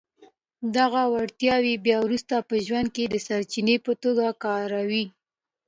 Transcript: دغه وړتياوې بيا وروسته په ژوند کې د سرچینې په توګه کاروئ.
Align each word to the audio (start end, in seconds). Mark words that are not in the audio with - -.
دغه 0.77 1.01
وړتياوې 1.13 1.75
بيا 1.85 1.97
وروسته 2.01 2.35
په 2.49 2.55
ژوند 2.65 2.87
کې 2.95 3.03
د 3.07 3.15
سرچینې 3.27 3.75
په 3.85 3.91
توګه 4.03 4.25
کاروئ. 4.43 5.05